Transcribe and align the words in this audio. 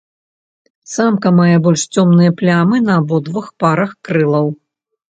Самка 0.93 1.33
мае 1.41 1.57
больш 1.69 1.85
цёмныя 1.93 2.31
плямы 2.41 2.83
на 2.89 2.93
абодвух 3.05 3.45
парах 3.63 3.91
крылаў. 4.07 4.47